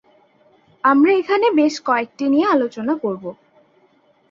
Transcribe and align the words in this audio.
আমরা 0.83 1.11
এখানে 1.13 1.47
বেশ 1.55 1.75
কয়েকটি 1.85 2.25
নিয়ে 2.29 2.47
আলোচনা 2.47 2.93
করব। 3.03 3.23